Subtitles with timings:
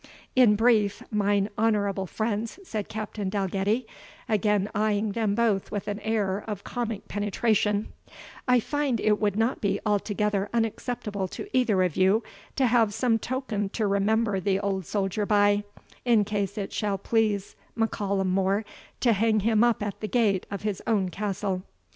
[0.35, 3.85] "In brief, mine honourable friends," said Captain Dalgetty,
[4.27, 7.89] again eyeing them both with an air of comic penetration,
[8.47, 12.23] "I find it would not be altogether unacceptable to either of you,
[12.55, 15.65] to have some token to remember the old soldier by,
[16.03, 18.65] in case it shall please M'Callum More
[19.01, 21.61] to hang him up at the gate of his own castle.